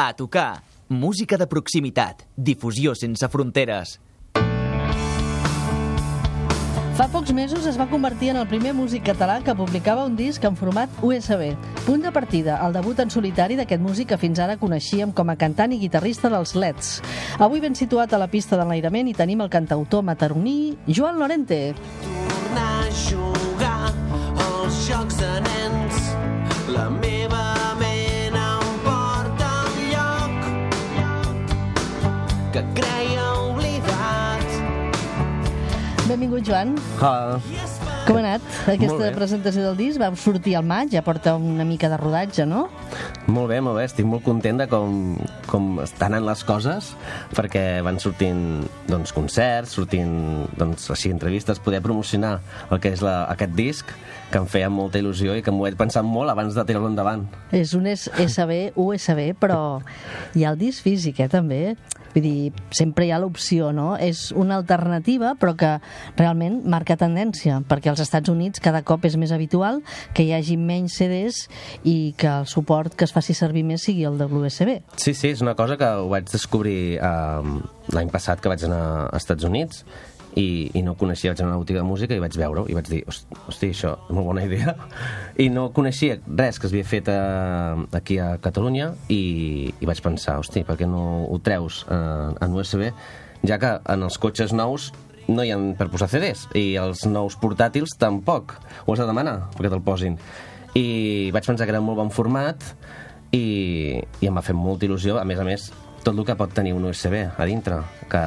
[0.00, 0.62] A tocar.
[0.88, 2.20] Música de proximitat.
[2.36, 3.96] Difusió sense fronteres.
[6.94, 10.46] Fa pocs mesos es va convertir en el primer músic català que publicava un disc
[10.46, 11.50] en format USB.
[11.82, 15.36] Punt de partida, el debut en solitari d'aquest músic que fins ara coneixíem com a
[15.40, 17.00] cantant i guitarrista dels Leds.
[17.42, 21.74] Avui ben situat a la pista d'enlairament hi tenim el cantautor mataroní Joan Lorente.
[21.74, 23.92] tornar a jugar
[24.46, 25.67] als jocs de nens.
[36.08, 36.72] Benvingut, Joan.
[37.02, 37.36] Hola.
[38.08, 40.00] Com ha anat aquesta presentació del disc?
[40.00, 42.62] Va sortir al maig, ja porta una mica de rodatge, no?
[43.28, 43.84] Molt bé, molt bé.
[43.84, 45.18] Estic molt content de com,
[45.50, 46.94] com estan anant les coses,
[47.36, 48.40] perquè van sortint
[48.88, 52.38] doncs, concerts, sortint doncs, així, entrevistes, poder promocionar
[52.72, 53.92] el que és la, aquest disc,
[54.32, 57.26] que em feia molta il·lusió i que m'ho he pensat molt abans de tirar-lo endavant.
[57.52, 59.82] És un S- SB, USB, però
[60.34, 61.76] hi ha el disc físic, eh, també.
[62.14, 63.92] Vull dir, sempre hi ha l'opció, no?
[64.00, 65.74] És una alternativa, però que
[66.18, 69.82] realment marca tendència, perquè als Estats Units cada cop és més habitual
[70.16, 71.44] que hi hagi menys CDs
[71.84, 74.78] i que el suport que es faci servir més sigui el de l'USB.
[74.96, 77.58] Sí, sí, és una cosa que ho vaig descobrir eh,
[77.94, 79.84] l'any passat que vaig anar als Estats Units
[80.38, 82.76] i, i no coneixia, vaig anar a una botiga de música i vaig veure-ho i
[82.76, 84.76] vaig dir, "Host- hosti, això és molt bona idea.
[85.38, 90.00] I no coneixia res que es havia fet eh, aquí a Catalunya i, i vaig
[90.04, 92.92] pensar, hosti, per què no ho treus eh, en USB
[93.46, 94.92] ja que en els cotxes nous
[95.28, 98.54] no hi ha per posar CDs i els nous portàtils tampoc.
[98.86, 100.16] Ho has de demanar perquè te'l posin.
[100.74, 102.62] I vaig pensar que era molt bon format
[103.32, 105.18] i, i em va fer molta il·lusió.
[105.20, 105.68] A més a més
[106.04, 108.22] tot el que pot tenir un USB a dintre que,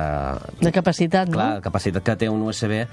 [0.62, 1.38] De capacitat, no?
[1.38, 2.84] clar, la capacitat que té un USB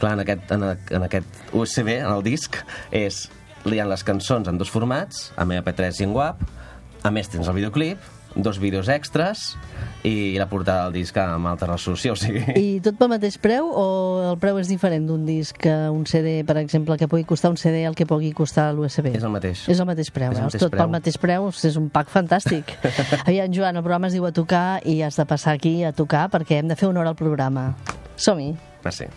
[0.00, 0.66] clar, en aquest, en,
[0.98, 2.58] en aquest USB, en el disc
[2.94, 3.26] és,
[3.66, 6.44] hi ha les cançons en dos formats amb MP3 i en WAP
[7.06, 9.56] a més tens el videoclip dos vídeos extras
[10.04, 13.66] i la portada del disc amb alta resolució o sigui, I tot pel mateix preu
[13.72, 13.86] o
[14.30, 17.56] el preu és diferent d'un disc que un CD, per exemple, que pugui costar un
[17.56, 19.14] CD el que pugui costar l'USB?
[19.16, 20.92] és el mateix És el mateix preu, És el mateix Tot pel preu.
[20.94, 22.76] mateix preu, és un pack fantàstic.
[23.26, 26.28] Aviam, Joan, el programa es diu A Tocar i has de passar aquí a tocar
[26.30, 27.72] perquè hem de fer honor al programa.
[28.16, 28.52] Som-hi.
[28.84, 29.08] Merci.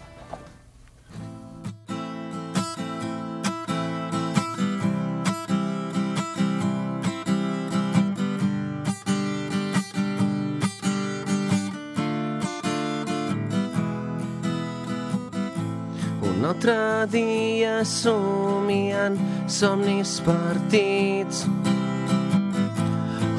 [16.59, 19.15] Altre dia somiant
[19.47, 21.47] somnis partits.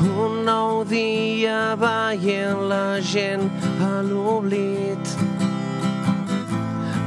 [0.00, 3.50] Un nou dia veient la gent
[3.80, 5.04] a l'oblit.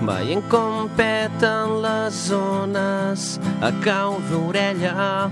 [0.06, 5.31] Veient com peten les zones a cau d'orella.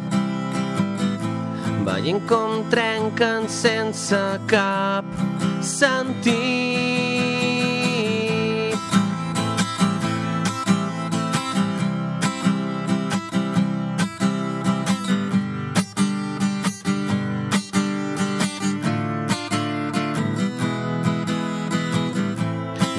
[1.85, 5.05] Veient com trenquen sense cap
[5.61, 6.90] sentit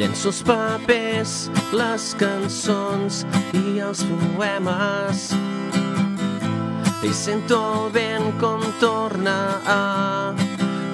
[0.03, 1.33] Llenço els papers,
[1.79, 3.23] les cançons
[3.55, 5.31] i els poemes
[7.07, 10.35] i sento el vent com torna a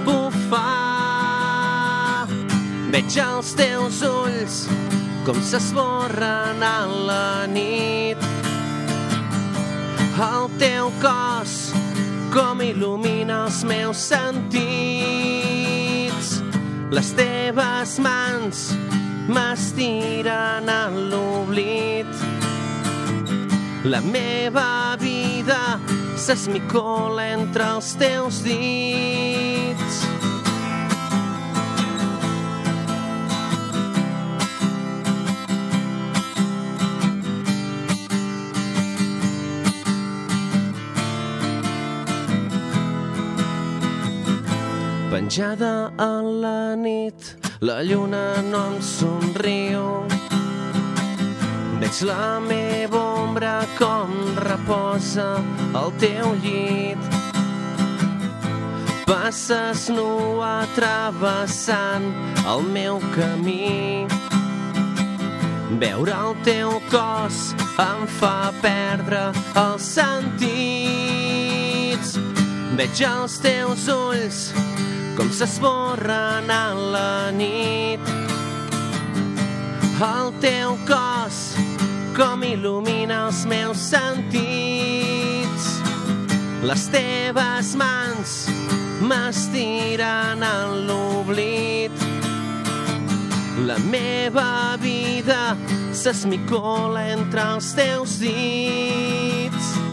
[0.04, 0.68] bufar.
[2.92, 4.68] Veig els teus ulls
[5.24, 8.20] com s'esborren a la nit.
[10.20, 11.72] El teu cos
[12.36, 14.68] com il·lumina els meus sentits.
[16.92, 18.68] Les teves mans
[19.28, 22.12] m'estiren a l'oblit.
[23.84, 25.78] La meva vida
[26.16, 29.98] s'esmicola entre els teus dits.
[45.10, 50.06] Penjada a la nit, la lluna no em somriu.
[51.80, 55.42] Veig la meva ombra com reposa
[55.74, 56.98] al teu llit.
[59.06, 62.12] Passes nua travessant
[62.46, 64.06] el meu camí.
[65.82, 69.32] Veure el teu cos em fa perdre
[69.66, 70.98] els sentits.
[72.78, 74.52] Veig els teus ulls
[75.18, 77.98] com s'esborren a la nit.
[79.98, 81.38] El teu cos
[82.14, 85.66] com il·lumina els meus sentits.
[86.62, 88.36] Les teves mans
[89.10, 92.06] m'estiren en l'oblit.
[93.66, 95.56] La meva vida
[95.90, 99.87] s'esmicola entre els teus dits.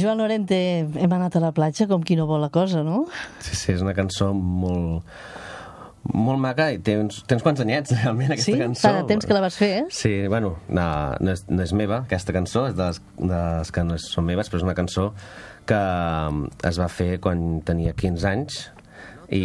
[0.00, 0.56] Joan Lorente,
[0.86, 3.04] hem anat a la platja com qui no vol la cosa, no?
[3.44, 5.04] Sí, sí, és una cançó molt
[6.08, 8.58] molt maca i té uns quants anyets realment aquesta Sí?
[8.60, 9.84] cançó Fa de temps que la vas fer, eh?
[9.92, 10.86] Sí, bueno, no,
[11.20, 14.24] no, és, no és meva aquesta cançó, és de les, de les que no són
[14.30, 15.10] meves, però és una cançó
[15.68, 15.80] que
[16.30, 18.60] um, es va fer quan tenia 15 anys
[19.28, 19.42] i,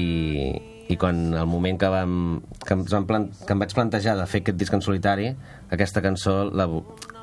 [0.93, 2.15] i quan el moment que, vam,
[2.61, 5.31] que, ens vam plan, que em vaig plantejar de fer aquest disc en solitari,
[5.73, 6.67] aquesta cançó la,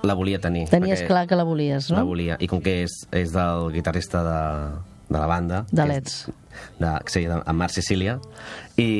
[0.02, 0.66] la volia tenir.
[0.72, 2.08] Tenies clar que la volies, La no?
[2.10, 4.40] volia, i com que és, és del guitarrista de,
[5.08, 5.64] de la banda...
[5.70, 6.24] De Leds.
[6.78, 8.18] De, sí, de, en Marc Sicília
[8.80, 8.90] i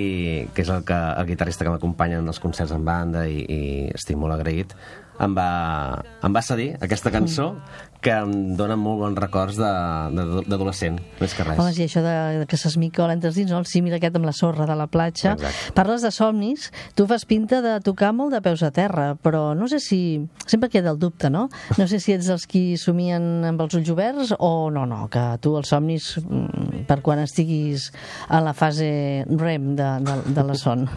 [0.54, 3.60] que és el, que, el guitarrista que m'acompanya en els concerts en banda i, i
[3.94, 4.76] estic molt agraït
[5.20, 7.52] em va, em va cedir aquesta cançó
[8.00, 11.58] que em dona molt bons records d'adolescent, més que res.
[11.60, 13.60] Home, sí, això de, que s'esmicola entre els dins, no?
[13.60, 15.34] el símil aquest amb la sorra de la platja.
[15.36, 15.74] Exacte.
[15.76, 19.68] Parles de somnis, tu fas pinta de tocar molt de peus a terra, però no
[19.68, 20.00] sé si...
[20.48, 21.48] Sempre queda el dubte, no?
[21.76, 25.26] No sé si ets dels qui somien amb els ulls oberts o no, no, que
[25.44, 27.20] tu els somnis mm, per quan
[27.50, 27.92] estiguis
[28.28, 30.88] a la fase REM de, de, de la son,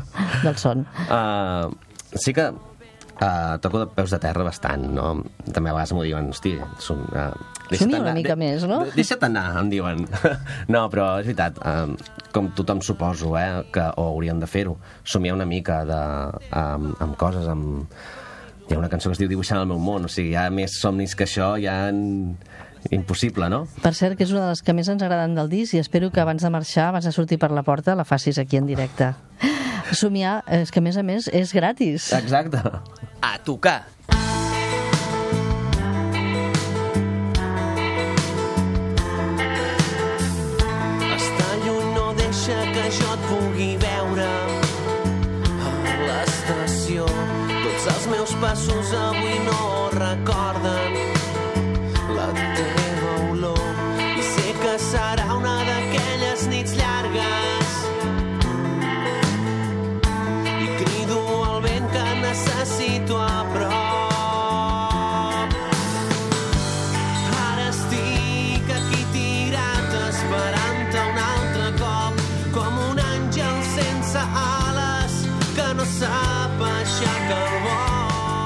[0.44, 0.86] del son.
[1.14, 1.70] Uh,
[2.16, 5.24] sí que uh, toco de peus de terra bastant, no?
[5.54, 7.34] També a vegades m'ho diuen, hosti, som, uh,
[7.74, 8.84] Somia una mica més, no?
[8.94, 10.04] Deixa't anar, em diuen.
[10.74, 11.96] no, però és veritat, um,
[12.36, 16.02] com tothom suposo, eh, que o haurien de fer-ho, somiar una mica de,
[16.52, 17.88] amb, amb coses, amb...
[18.70, 20.48] Hi ha una cançó que es diu Dibuixant el meu món, o sigui, hi ha
[20.54, 22.38] més somnis que això, ja en...
[22.92, 23.64] impossible, no?
[23.84, 26.12] Per cert, que és una de les que més ens agraden del disc i espero
[26.12, 29.14] que abans de marxar, abans de sortir per la porta, la facis aquí en directe.
[29.94, 32.12] Somiar, és que a més a més és gratis.
[32.18, 32.62] Exacte.
[33.22, 33.84] A tocar.
[41.14, 44.30] Estar lluny no deixa que jo et pugui veure
[45.70, 47.08] a l'estació.
[47.08, 51.13] Tots els meus passos avui no recorden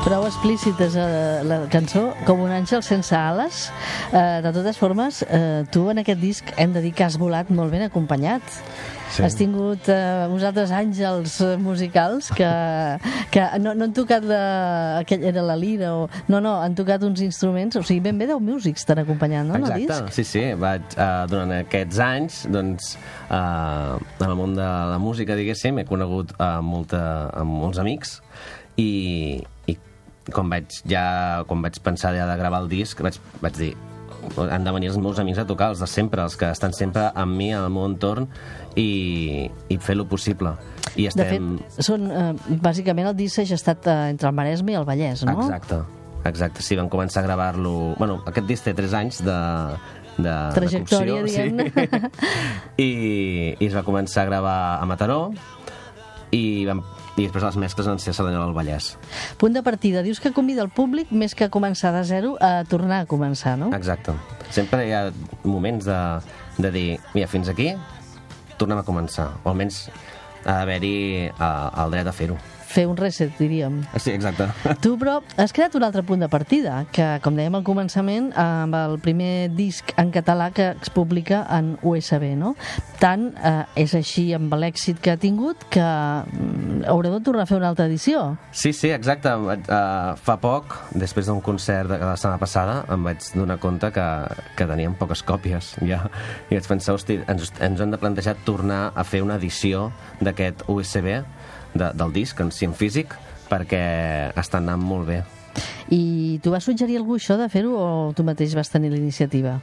[0.08, 3.66] Prou explícita és eh, la cançó, com un àngel sense ales.
[4.16, 7.50] Eh, de totes formes, eh, tu en aquest disc hem de dir que has volat
[7.52, 8.46] molt ben acompanyat.
[9.12, 9.26] Sí.
[9.26, 12.48] Has tingut eh, uns altres àngels eh, musicals que,
[13.36, 14.40] que no, no han tocat la,
[15.02, 16.08] aquell, era la lira o...
[16.32, 19.60] No, no, han tocat uns instruments, o sigui, ben bé 10 músics t'han acompanyat, no,
[19.60, 19.92] en el disc?
[19.92, 20.46] Exacte, sí, sí.
[20.64, 22.94] Vaig, uh, durant aquests anys, doncs,
[23.28, 27.04] uh, en el món de la música, diguéssim, he conegut uh, molta,
[27.44, 28.22] amb molts amics
[28.80, 28.90] i
[30.34, 33.74] quan vaig, ja, quan vaig pensar ja de gravar el disc, vaig, vaig dir
[34.36, 37.08] han de venir els meus amics a tocar, els de sempre, els que estan sempre
[37.16, 38.28] amb mi, al meu entorn,
[38.76, 40.54] i, i fer lo possible.
[40.96, 41.52] I De estem...
[41.58, 45.24] fet, són, eh, bàsicament el disc ha estat eh, entre el Maresme i el Vallès,
[45.28, 45.38] no?
[45.46, 45.80] Exacte,
[46.30, 46.66] exacte.
[46.66, 47.94] Sí, vam començar a gravar-lo...
[48.00, 49.38] Bueno, aquest disc té 3 anys de,
[50.18, 52.12] de Trajectòria, de cocció, diguem-ne.
[52.88, 52.90] I,
[53.58, 55.22] I es va començar a gravar a Mataró
[56.32, 56.82] i, vam,
[57.16, 58.90] i després les mescles van ser a Cerdanyola del Vallès.
[59.42, 60.04] Punt de partida.
[60.06, 63.72] Dius que convida el públic més que començar de zero a tornar a començar, no?
[63.78, 64.16] Exacte.
[64.52, 65.08] Sempre hi ha
[65.44, 66.02] moments de,
[66.60, 67.74] de dir, mira, fins aquí
[68.58, 69.32] tornem a començar.
[69.44, 69.88] O almenys
[70.44, 70.96] ha d'haver-hi
[71.30, 72.38] uh, el dret a fer-ho.
[72.68, 73.82] Fer un reset, diríem.
[73.96, 74.50] Sí, exacte.
[74.84, 78.76] Tu, però, has creat un altre punt de partida, que, com dèiem al començament, amb
[78.78, 82.54] el primer disc en català que es publica en USB, no?
[83.02, 87.50] Tant eh, és així amb l'èxit que ha tingut que mm, haureu de tornar a
[87.50, 88.36] fer una altra edició.
[88.52, 89.32] Sí, sí, exacte.
[89.38, 94.08] Uh, fa poc, després d'un concert de la setmana passada, em vaig donar compte que,
[94.58, 95.76] que teníem poques còpies.
[95.88, 96.04] Ja.
[96.50, 100.66] I vaig pensar, hosti, ens, ens hem de plantejar tornar a fer una edició d'aquest
[100.72, 101.22] USB,
[101.80, 103.14] de, del disc en si en físic,
[103.50, 103.82] perquè
[104.38, 105.22] està anant molt bé.
[105.90, 109.56] I tu vas suggerir algú això de fer-ho o tu mateix vas tenir la iniciativa?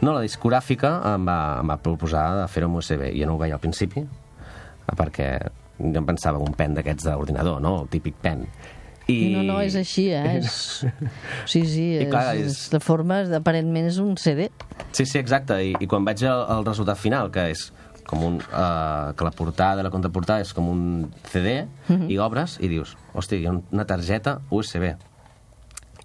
[0.00, 3.08] No, la discogràfica em va, em va proposar de fer-ho amb USB.
[3.18, 4.04] Jo no ho veia al principi,
[4.96, 5.32] perquè
[5.82, 7.82] jo em pensava en un pen d'aquests d'ordinador, no?
[7.82, 8.46] El típic pen.
[9.10, 9.16] I...
[9.34, 10.38] No, no, és així, eh?
[10.38, 10.84] És...
[11.50, 12.46] Sí, sí, I és, clar, és...
[12.52, 14.46] és- de forma, aparentment és un CD.
[14.94, 15.58] Sí, sí, exacte.
[15.58, 17.66] I, i quan veig el, el resultat final, que és
[18.08, 18.38] com un...
[18.50, 20.84] Uh, que la portada, la contraportada és com un
[21.30, 21.62] CD,
[22.10, 24.92] i obres i dius, hòstia, hi ha una targeta USB.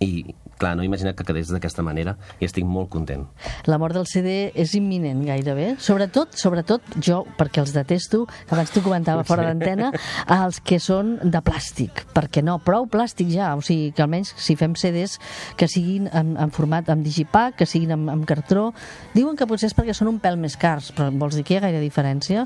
[0.03, 0.11] I,
[0.59, 3.25] clar, no he imaginat que quedés d'aquesta manera i estic molt content.
[3.69, 5.73] La mort del CD és imminent gairebé.
[5.83, 9.91] Sobretot, sobretot jo, perquè els detesto, que abans t'ho comentava fora d'antena,
[10.37, 12.05] els que són de plàstic.
[12.15, 13.53] Perquè no, prou plàstic ja.
[13.57, 15.17] O sigui, que almenys si fem CDs
[15.57, 18.71] que siguin en, en format amb digipack, que siguin amb, amb cartró...
[19.15, 21.61] Diuen que potser és perquè són un pèl més cars, però vols dir que hi
[21.61, 22.45] ha gaire diferència?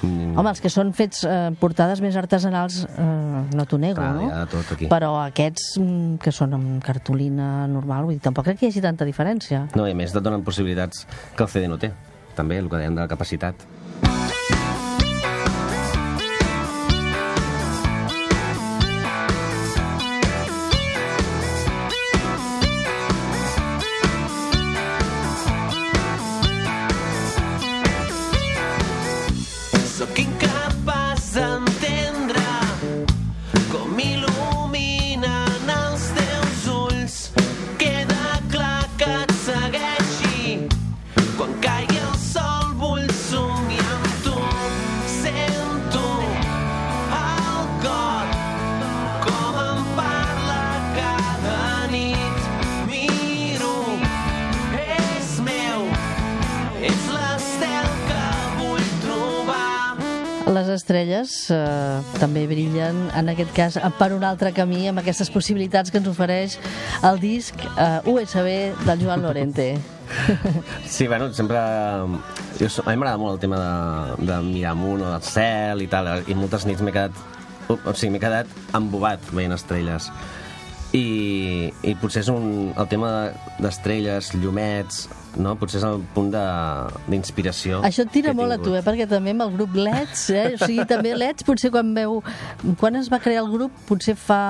[0.00, 0.32] Mm.
[0.38, 3.04] Home, els que són fets eh, portades més artesanals, eh,
[3.56, 4.28] no t'ho nego, Clar, no?
[4.32, 4.88] de tot aquí.
[4.90, 8.84] Però aquests mm, que són amb cartolina normal, vull dir, tampoc crec que hi hagi
[8.84, 9.66] tanta diferència.
[9.76, 11.92] No, i a més et donen possibilitats que el CD no té.
[12.36, 13.66] També, el que dèiem de la capacitat.
[30.00, 30.39] Sóc incapaç
[61.54, 66.08] eh, també brillen, en aquest cas, per un altre camí, amb aquestes possibilitats que ens
[66.10, 66.58] ofereix
[67.06, 68.50] el disc eh, USB
[68.86, 69.72] del Joan Lorente.
[70.90, 71.58] Sí, bueno, sempre...
[72.58, 75.86] Jo, a mi m'agrada molt el tema de, de mirar amunt o del cel i
[75.88, 77.14] tal, i moltes nits m'he quedat...
[77.70, 80.08] O, sigui, m'he quedat embobat veient estrelles.
[80.92, 85.04] I, i potser és un, el tema de- d'estrelles, llumets,
[85.36, 85.54] no?
[85.60, 87.82] Potser és el punt de- d'inspiració.
[87.86, 88.82] Això et tira molt a tu, eh?
[88.82, 90.46] perquè també amb el grup LEDs, eh?
[90.54, 92.22] o sigui, també LEDs, potser quan veu...
[92.80, 93.72] Quan es va crear el grup?
[93.88, 94.40] Potser fa...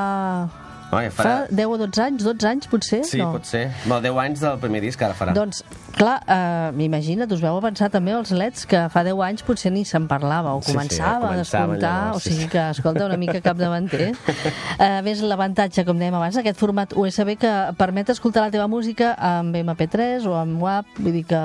[0.91, 1.35] Home, Fa farà...
[1.55, 2.25] 10 o 12 anys?
[2.27, 3.01] 12 anys, potser?
[3.07, 3.31] Sí, no.
[3.37, 3.69] pot ser.
[3.85, 5.35] Bueno, 10 anys del primer disc ara farà.
[5.37, 5.63] Doncs,
[5.95, 9.85] clar, eh, imagina't, us veu avançar també els leds que fa 10 anys potser ni
[9.87, 13.39] se'n parlava o Sí, sí, començava, a despuntar, llavors, o sigui que, escolta, una mica
[13.45, 14.11] capdavanter.
[14.81, 19.15] A més, l'avantatge, com dèiem abans, aquest format USB que permet escoltar la teva música
[19.15, 21.43] amb MP3 o amb WAP, vull dir que...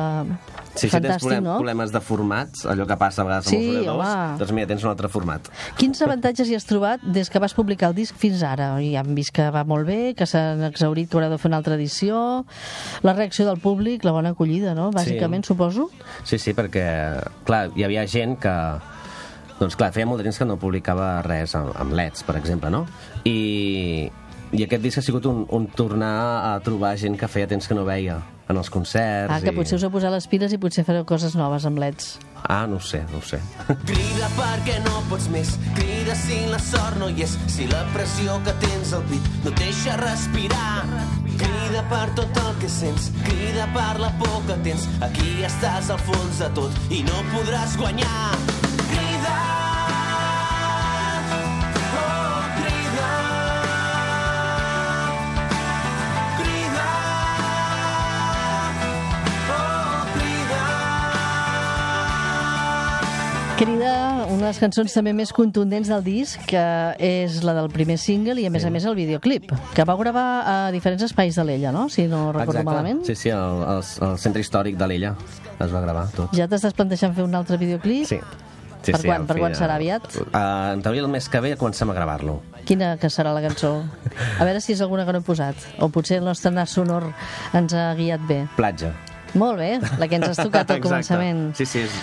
[0.76, 1.56] Sí, si tens problem, no?
[1.56, 4.38] problemes de formats, allò que passa a vegades Sí, amb els ordinadors, home.
[4.42, 5.48] doncs mira, tens un altre format.
[5.80, 8.74] Quins avantatges hi has trobat des que vas publicar el disc fins ara?
[8.84, 11.58] Ja hem vist que va molt bé, que s'han exaurit, que haureu de fer una
[11.64, 12.46] altra edició,
[13.04, 14.92] la reacció del públic, la bona acollida, no?
[14.92, 15.90] Bàsicament, suposo.
[16.24, 16.86] Sí, sí, perquè,
[17.48, 18.56] clar, hi havia gent que...
[19.56, 22.68] Doncs clar, feia molt de temps que no publicava res amb, amb LEDs, per exemple,
[22.70, 22.82] no?
[23.24, 24.10] I,
[24.54, 26.16] i aquest disc ha sigut un, un tornar
[26.54, 29.34] a trobar gent que feia temps que no veia en els concerts.
[29.34, 29.56] Ah, que i...
[29.58, 32.16] potser us heu posat les piles i potser fareu coses noves amb leds.
[32.46, 33.40] Ah, no ho sé, no ho sé.
[33.90, 38.38] Crida perquè no pots més, crida si la sort no hi és, si la pressió
[38.46, 40.84] que tens al pit no et deixa respirar.
[41.36, 46.00] Crida per tot el que sents, crida per la por que tens, aquí estàs al
[46.06, 48.65] fons de tot i no podràs guanyar.
[63.58, 66.60] Crida, una de les cançons també més contundents del disc, que
[67.00, 70.26] és la del primer single i, a més a més, el videoclip, que vau gravar
[70.44, 71.86] a diferents espais de l'Ella, no?
[71.90, 73.06] Si no recordo malament.
[73.08, 75.14] Sí, sí, el, el, el centre històric de l'Ella
[75.56, 76.36] es va gravar tot.
[76.36, 78.10] Ja t'estàs plantejant fer un altre videoclip?
[78.12, 78.20] Sí.
[78.86, 80.04] Sí, Per sí, quan- per fi, quan serà eh, aviat?
[80.20, 82.36] Uh, en teoria el mes que ve comencem a gravar-lo.
[82.70, 83.72] Quina que serà la cançó?
[84.40, 85.56] A veure si és alguna que no he posat.
[85.82, 87.08] O potser el nostre nas sonor
[87.56, 88.44] ens ha guiat bé.
[88.60, 88.92] Platja.
[89.34, 90.90] Molt bé, la que ens has tocat al Exacte.
[90.92, 91.42] començament.
[91.58, 91.98] Sí, sí, és...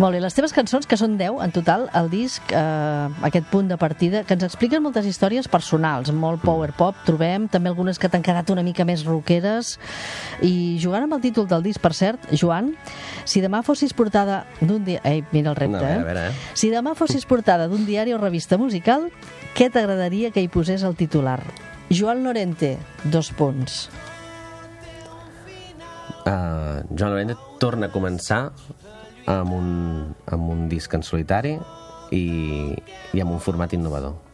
[0.00, 3.68] Molt bé, les teves cançons, que són 10 en total, el disc, eh, aquest punt
[3.68, 8.08] de partida, que ens expliquen moltes històries personals, molt power pop, trobem, també algunes que
[8.08, 9.74] t'han quedat una mica més rockeres,
[10.40, 12.72] i jugant amb el títol del disc, per cert, Joan,
[13.28, 15.02] si demà fossis portada d'un dia...
[15.04, 16.00] Ei, mira el repte, No, a veure, eh?
[16.00, 16.56] a veure, eh?
[16.56, 19.10] Si demà fossis portada d'un diari o revista musical,
[19.52, 21.42] què t'agradaria que hi posés el titular?
[21.92, 23.90] Joan Lorente, dos punts.
[26.24, 28.46] Uh, Joan Lorente torna a començar
[29.30, 29.68] amb un,
[30.26, 31.56] amb un disc en solitari
[32.10, 32.24] i,
[33.12, 34.31] i amb un format innovador.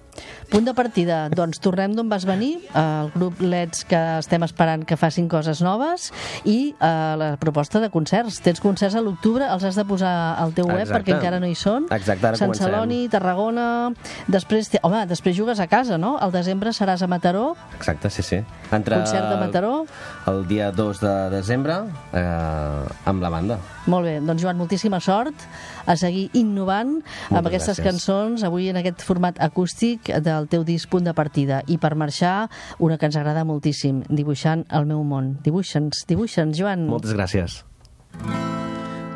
[0.48, 4.96] Punt de partida, doncs tornem d'on vas venir, el grup Leds que estem esperant que
[4.96, 6.06] facin coses noves
[6.48, 8.40] i eh, la proposta de concerts.
[8.40, 11.02] Tens concerts a l'octubre, els has de posar al teu web Exacte.
[11.02, 11.86] perquè encara no hi són.
[11.92, 12.54] Exacte, Sant.
[12.56, 13.92] Celoni, Tarragona...
[14.28, 16.16] Després, te- home, després jugues a casa, no?
[16.18, 18.40] Al desembre seràs a Mataró, Exacte, sí, sí.
[18.72, 19.84] Entre concert de Mataró.
[20.26, 21.76] El dia 2 de desembre
[22.12, 23.58] eh, amb la banda.
[23.88, 25.44] Molt bé, doncs Joan, moltíssima sort
[25.88, 27.86] a seguir innovant amb Moltes aquestes gràcies.
[27.88, 31.62] cançons, avui en aquest format acústic del teu disc Punt de Partida.
[31.66, 35.38] I per marxar, una que ens agrada moltíssim, Dibuixant el meu món.
[35.44, 36.86] Dibuixa'ns, dibuixa'ns, Joan.
[36.88, 37.62] Moltes gràcies.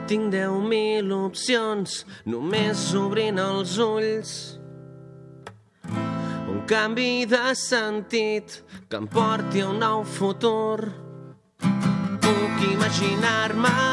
[0.09, 4.33] Tinc deu mil opcions, només obrint els ulls.
[6.53, 10.93] Un canvi de sentit que em porti a un nou futur.
[11.63, 13.92] Puc imaginar-me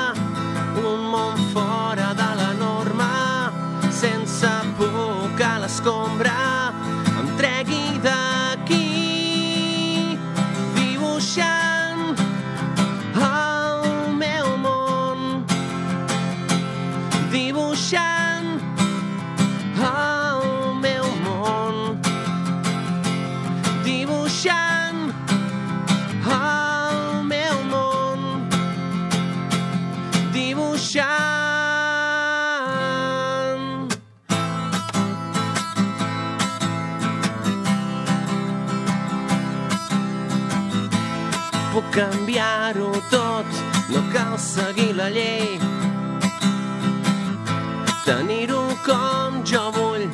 [30.79, 31.19] dibuixant
[41.73, 43.45] puc canviar-ho tot
[43.89, 45.59] no cal seguir la llei.
[48.05, 50.05] Tenir-ho com jo vull,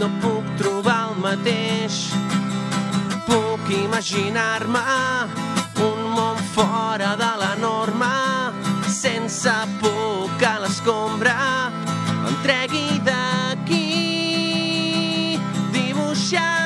[0.00, 1.94] no puc trobar el mateix.
[3.28, 4.84] Puc imaginar-me
[5.88, 7.73] un món fora de la norma,
[9.34, 11.34] sense por que l'escombra
[12.28, 13.88] em tregui d'aquí.
[15.74, 16.63] Dibuixant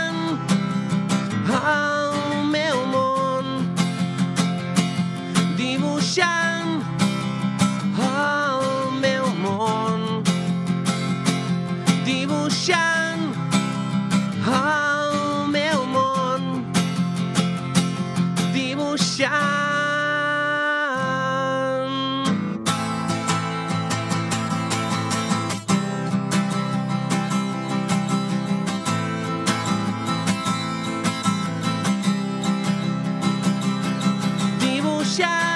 [35.18, 35.47] dibuixant